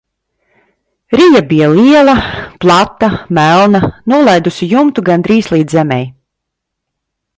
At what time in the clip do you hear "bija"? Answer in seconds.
1.51-1.67